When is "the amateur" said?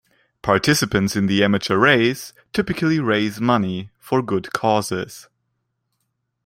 1.27-1.77